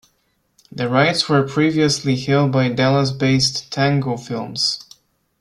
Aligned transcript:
The 0.71 0.89
rights 0.89 1.29
were 1.29 1.43
previously 1.47 2.19
held 2.19 2.51
by 2.51 2.69
Dallas-based 2.69 3.71
Tango 3.71 4.17
Films. 4.17 4.79